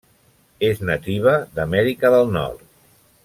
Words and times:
És 0.69 0.81
nativa 0.89 1.35
d'Amèrica 1.59 2.13
del 2.17 2.35
Nord. 2.39 2.67